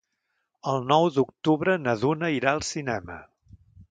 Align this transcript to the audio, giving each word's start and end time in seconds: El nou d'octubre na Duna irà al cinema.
El 0.71 0.79
nou 0.91 1.05
d'octubre 1.17 1.77
na 1.83 1.95
Duna 2.05 2.31
irà 2.39 2.57
al 2.57 2.65
cinema. 2.71 3.21